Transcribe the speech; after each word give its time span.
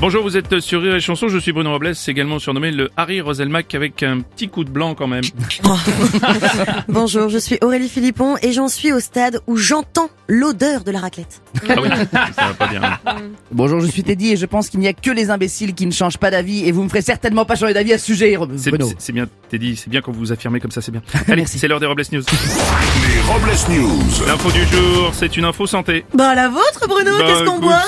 Bonjour, 0.00 0.22
vous 0.22 0.36
êtes 0.36 0.60
sur 0.60 0.80
Rire 0.80 0.94
et 0.94 1.00
Chanson, 1.00 1.26
je 1.26 1.38
suis 1.38 1.50
Bruno 1.50 1.72
Robles, 1.72 1.92
également 2.06 2.38
surnommé 2.38 2.70
le 2.70 2.88
Harry 2.96 3.20
Roselmack 3.20 3.74
avec 3.74 4.04
un 4.04 4.20
petit 4.20 4.48
coup 4.48 4.62
de 4.62 4.70
blanc 4.70 4.94
quand 4.94 5.08
même. 5.08 5.24
Bonjour, 6.88 7.28
je 7.28 7.38
suis 7.38 7.58
Aurélie 7.62 7.88
Philippon 7.88 8.36
et 8.40 8.52
j'en 8.52 8.68
suis 8.68 8.92
au 8.92 9.00
stade 9.00 9.40
où 9.48 9.56
j'entends 9.56 10.08
l'odeur 10.28 10.84
de 10.84 10.92
la 10.92 11.00
raclette. 11.00 11.42
Ah 11.68 11.74
oui, 11.82 11.88
ça 12.36 12.46
va 12.46 12.54
pas 12.54 12.66
bien. 12.68 12.80
Bonjour, 13.50 13.80
je 13.80 13.86
suis 13.88 14.04
Teddy 14.04 14.30
et 14.32 14.36
je 14.36 14.46
pense 14.46 14.68
qu'il 14.68 14.78
n'y 14.78 14.86
a 14.86 14.92
que 14.92 15.10
les 15.10 15.30
imbéciles 15.30 15.74
qui 15.74 15.84
ne 15.84 15.90
changent 15.92 16.18
pas 16.18 16.30
d'avis 16.30 16.64
et 16.68 16.70
vous 16.70 16.84
me 16.84 16.88
ferez 16.88 17.02
certainement 17.02 17.44
pas 17.44 17.56
changer 17.56 17.74
d'avis 17.74 17.92
à 17.94 17.98
ce 17.98 18.06
sujet, 18.06 18.36
Bruno. 18.36 18.88
c'est- 18.98 19.12
bien, 19.12 19.26
Teddy, 19.50 19.74
c'est 19.74 19.90
bien 19.90 20.00
quand 20.00 20.12
vous 20.12 20.30
affirmez 20.30 20.60
comme 20.60 20.70
ça, 20.70 20.80
c'est 20.80 20.92
bien. 20.92 21.02
Allez, 21.26 21.38
Merci. 21.38 21.58
c'est 21.58 21.66
l'heure 21.66 21.80
des 21.80 21.86
Robles 21.86 22.04
News. 22.12 22.22
Les 22.22 23.20
Robles 23.32 23.80
News. 23.80 24.26
L'info 24.28 24.50
du 24.52 24.64
jour, 24.64 25.10
c'est 25.12 25.36
une 25.36 25.44
info 25.44 25.66
santé. 25.66 26.04
Bah 26.14 26.36
la 26.36 26.48
vôtre 26.48 26.86
Bruno, 26.88 27.10
Bah, 27.18 27.24
qu'est-ce 27.26 27.44
qu'on 27.44 27.58
boit 27.58 27.82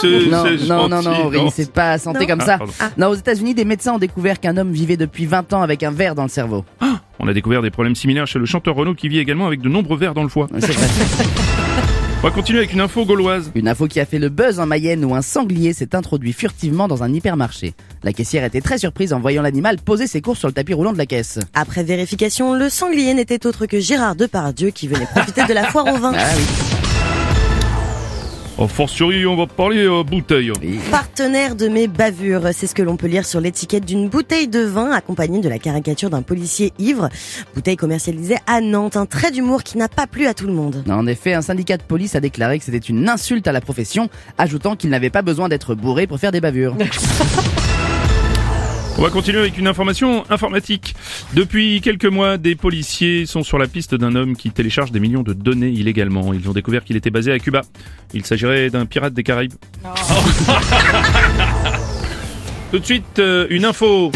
Non, 0.66 0.88
non, 0.88 1.02
non, 1.02 1.30
non, 1.30 1.50
c'est 1.54 1.70
pas 1.72 1.98
santé 2.00 2.20
Non. 2.20 2.26
comme 2.26 2.40
Ah, 2.42 2.58
ça. 2.78 2.90
Non, 2.98 3.08
aux 3.08 3.14
États-Unis, 3.14 3.54
des 3.54 3.64
médecins 3.64 3.92
ont 3.94 3.98
découvert 3.98 4.40
qu'un 4.40 4.56
homme 4.56 4.72
vivait 4.72 4.96
depuis 4.96 5.26
20 5.26 5.52
ans 5.52 5.62
avec 5.62 5.82
un 5.84 5.92
verre 5.92 6.14
dans 6.16 6.24
le 6.24 6.28
cerveau. 6.28 6.64
On 7.20 7.28
a 7.28 7.32
découvert 7.32 7.62
des 7.62 7.70
problèmes 7.70 7.94
similaires 7.94 8.26
chez 8.26 8.38
le 8.38 8.46
chanteur 8.46 8.74
Renaud 8.74 8.94
qui 8.94 9.08
vit 9.08 9.18
également 9.18 9.46
avec 9.46 9.60
de 9.60 9.68
nombreux 9.68 9.96
vers 9.98 10.14
dans 10.14 10.22
le 10.22 10.28
foie. 10.28 10.48
C'est 10.58 10.72
vrai. 10.72 10.86
On 12.22 12.26
va 12.26 12.30
continuer 12.32 12.58
avec 12.58 12.74
une 12.74 12.82
info 12.82 13.06
gauloise. 13.06 13.50
Une 13.54 13.66
info 13.66 13.86
qui 13.86 13.98
a 13.98 14.04
fait 14.04 14.18
le 14.18 14.28
buzz 14.28 14.60
en 14.60 14.66
Mayenne 14.66 15.06
où 15.06 15.14
un 15.14 15.22
sanglier 15.22 15.72
s'est 15.72 15.94
introduit 15.94 16.34
furtivement 16.34 16.86
dans 16.86 17.02
un 17.02 17.10
hypermarché. 17.12 17.72
La 18.02 18.12
caissière 18.12 18.44
était 18.44 18.60
très 18.60 18.76
surprise 18.76 19.14
en 19.14 19.20
voyant 19.20 19.40
l'animal 19.40 19.78
poser 19.78 20.06
ses 20.06 20.20
courses 20.20 20.38
sur 20.40 20.48
le 20.48 20.52
tapis 20.52 20.74
roulant 20.74 20.92
de 20.92 20.98
la 20.98 21.06
caisse. 21.06 21.38
Après 21.54 21.82
vérification, 21.82 22.52
le 22.54 22.68
sanglier 22.68 23.14
n'était 23.14 23.46
autre 23.46 23.64
que 23.64 23.80
Gérard 23.80 24.16
Depardieu 24.16 24.68
qui 24.68 24.86
venait 24.86 25.06
profiter 25.06 25.46
de 25.46 25.54
la 25.54 25.64
foire 25.64 25.86
au 25.86 25.96
vin. 25.96 26.12
Ah 26.14 26.26
oui. 26.36 26.69
En 28.60 28.68
fortiori, 28.68 29.24
on 29.24 29.36
va 29.36 29.46
parler 29.46 29.86
euh, 29.86 30.02
bouteille. 30.02 30.52
Partenaire 30.90 31.56
de 31.56 31.66
mes 31.66 31.88
bavures, 31.88 32.50
c'est 32.52 32.66
ce 32.66 32.74
que 32.74 32.82
l'on 32.82 32.98
peut 32.98 33.06
lire 33.06 33.24
sur 33.24 33.40
l'étiquette 33.40 33.86
d'une 33.86 34.10
bouteille 34.10 34.48
de 34.48 34.60
vin 34.60 34.90
accompagnée 34.90 35.40
de 35.40 35.48
la 35.48 35.58
caricature 35.58 36.10
d'un 36.10 36.20
policier 36.20 36.74
ivre. 36.78 37.08
Bouteille 37.54 37.76
commercialisée 37.76 38.36
à 38.46 38.60
Nantes, 38.60 38.98
un 38.98 39.06
trait 39.06 39.30
d'humour 39.30 39.62
qui 39.62 39.78
n'a 39.78 39.88
pas 39.88 40.06
plu 40.06 40.26
à 40.26 40.34
tout 40.34 40.46
le 40.46 40.52
monde. 40.52 40.84
En 40.90 41.06
effet, 41.06 41.32
un 41.32 41.40
syndicat 41.40 41.78
de 41.78 41.82
police 41.82 42.14
a 42.16 42.20
déclaré 42.20 42.58
que 42.58 42.66
c'était 42.66 42.76
une 42.76 43.08
insulte 43.08 43.48
à 43.48 43.52
la 43.52 43.62
profession, 43.62 44.10
ajoutant 44.36 44.76
qu'il 44.76 44.90
n'avait 44.90 45.08
pas 45.08 45.22
besoin 45.22 45.48
d'être 45.48 45.74
bourré 45.74 46.06
pour 46.06 46.18
faire 46.18 46.30
des 46.30 46.42
bavures. 46.42 46.76
On 49.00 49.04
va 49.04 49.08
continuer 49.08 49.38
avec 49.38 49.56
une 49.56 49.66
information 49.66 50.26
informatique. 50.28 50.94
Depuis 51.32 51.80
quelques 51.80 52.04
mois, 52.04 52.36
des 52.36 52.54
policiers 52.54 53.24
sont 53.24 53.42
sur 53.42 53.56
la 53.56 53.66
piste 53.66 53.94
d'un 53.94 54.14
homme 54.14 54.36
qui 54.36 54.50
télécharge 54.50 54.92
des 54.92 55.00
millions 55.00 55.22
de 55.22 55.32
données 55.32 55.70
illégalement. 55.70 56.34
Ils 56.34 56.46
ont 56.50 56.52
découvert 56.52 56.84
qu'il 56.84 56.96
était 56.96 57.08
basé 57.08 57.32
à 57.32 57.38
Cuba. 57.38 57.62
Il 58.12 58.26
s'agirait 58.26 58.68
d'un 58.68 58.84
pirate 58.84 59.14
des 59.14 59.22
Caraïbes. 59.22 59.54
Tout 62.72 62.78
de 62.78 62.84
suite, 62.84 63.20
euh, 63.20 63.46
une 63.48 63.64
info. 63.64 64.12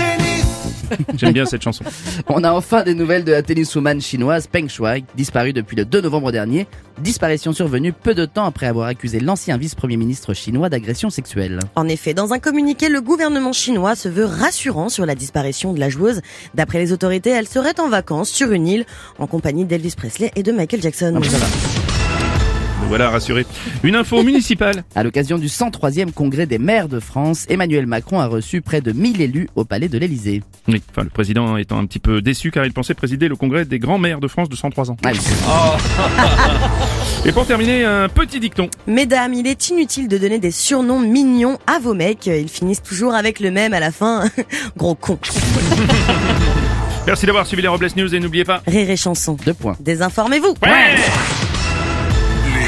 J'aime 1.16 1.32
bien 1.32 1.44
cette 1.44 1.62
chanson. 1.62 1.84
On 2.28 2.44
a 2.44 2.52
enfin 2.52 2.82
des 2.82 2.94
nouvelles 2.94 3.24
de 3.24 3.32
la 3.32 3.42
tenniswoman 3.42 4.00
chinoise 4.00 4.46
Peng 4.46 4.68
Shuai, 4.68 5.04
disparue 5.16 5.52
depuis 5.52 5.76
le 5.76 5.84
2 5.84 6.00
novembre 6.00 6.32
dernier. 6.32 6.66
Disparition 7.00 7.52
survenue 7.52 7.92
peu 7.92 8.14
de 8.14 8.24
temps 8.24 8.44
après 8.44 8.66
avoir 8.66 8.86
accusé 8.86 9.18
l'ancien 9.18 9.56
vice-premier 9.56 9.96
ministre 9.96 10.32
chinois 10.32 10.68
d'agression 10.68 11.10
sexuelle. 11.10 11.58
En 11.74 11.88
effet, 11.88 12.14
dans 12.14 12.32
un 12.32 12.38
communiqué, 12.38 12.88
le 12.88 13.00
gouvernement 13.00 13.52
chinois 13.52 13.96
se 13.96 14.08
veut 14.08 14.26
rassurant 14.26 14.88
sur 14.88 15.04
la 15.04 15.14
disparition 15.14 15.72
de 15.72 15.80
la 15.80 15.88
joueuse. 15.88 16.20
D'après 16.54 16.78
les 16.78 16.92
autorités, 16.92 17.30
elle 17.30 17.48
serait 17.48 17.80
en 17.80 17.88
vacances 17.88 18.30
sur 18.30 18.52
une 18.52 18.68
île 18.68 18.86
en 19.18 19.26
compagnie 19.26 19.64
d'Elvis 19.64 19.94
Presley 19.96 20.30
et 20.36 20.42
de 20.42 20.52
Michael 20.52 20.82
Jackson. 20.82 21.20
Me 22.82 22.88
voilà 22.88 23.10
rassuré. 23.10 23.46
Une 23.82 23.96
info 23.96 24.22
municipale. 24.24 24.84
À 24.94 25.02
l'occasion 25.02 25.38
du 25.38 25.46
103e 25.46 26.12
congrès 26.12 26.46
des 26.46 26.58
maires 26.58 26.88
de 26.88 27.00
France, 27.00 27.46
Emmanuel 27.48 27.86
Macron 27.86 28.20
a 28.20 28.26
reçu 28.26 28.60
près 28.60 28.80
de 28.80 28.92
1000 28.92 29.20
élus 29.20 29.48
au 29.56 29.64
palais 29.64 29.88
de 29.88 29.98
l'Élysée. 29.98 30.42
Oui, 30.68 30.82
enfin 30.90 31.02
le 31.02 31.10
président 31.10 31.56
étant 31.56 31.78
un 31.78 31.86
petit 31.86 31.98
peu 31.98 32.20
déçu 32.22 32.50
car 32.50 32.64
il 32.66 32.72
pensait 32.72 32.94
présider 32.94 33.28
le 33.28 33.36
congrès 33.36 33.64
des 33.64 33.78
grands 33.78 33.98
maires 33.98 34.20
de 34.20 34.28
France 34.28 34.48
de 34.48 34.56
103 34.56 34.90
ans. 34.90 34.96
Ah 35.04 35.10
oui. 35.12 35.18
Et 37.26 37.32
pour 37.32 37.46
terminer, 37.46 37.84
un 37.84 38.08
petit 38.08 38.40
dicton. 38.40 38.68
Mesdames, 38.86 39.32
il 39.34 39.46
est 39.46 39.68
inutile 39.70 40.08
de 40.08 40.18
donner 40.18 40.38
des 40.38 40.50
surnoms 40.50 41.00
mignons 41.00 41.58
à 41.66 41.78
vos 41.78 41.94
mecs. 41.94 42.26
Ils 42.26 42.48
finissent 42.48 42.82
toujours 42.82 43.14
avec 43.14 43.40
le 43.40 43.50
même 43.50 43.72
à 43.72 43.80
la 43.80 43.90
fin. 43.92 44.24
Gros 44.76 44.94
con. 44.94 45.18
Merci 47.06 47.26
d'avoir 47.26 47.46
suivi 47.46 47.62
les 47.62 47.68
Robles 47.68 47.88
News 47.96 48.14
et 48.14 48.20
n'oubliez 48.20 48.44
pas. 48.44 48.62
Rire 48.66 48.90
et 48.90 48.96
chanson. 48.96 49.36
Deux 49.44 49.54
points. 49.54 49.76
Désinformez-vous. 49.80 50.54
Ouais 50.62 50.96